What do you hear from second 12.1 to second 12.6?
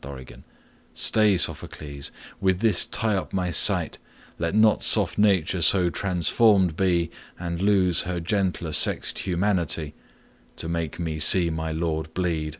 bleed.